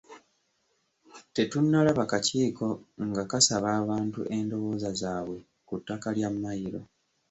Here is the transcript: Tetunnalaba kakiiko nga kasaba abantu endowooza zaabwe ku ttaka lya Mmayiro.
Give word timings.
Tetunnalaba 1.35 2.03
kakiiko 2.11 2.67
nga 3.07 3.23
kasaba 3.31 3.67
abantu 3.81 4.19
endowooza 4.37 4.89
zaabwe 5.01 5.39
ku 5.67 5.73
ttaka 5.79 6.07
lya 6.17 6.29
Mmayiro. 6.33 6.81